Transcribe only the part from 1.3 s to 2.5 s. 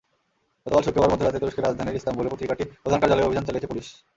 তুরস্কের রাজধানীর ইস্তাম্বুলে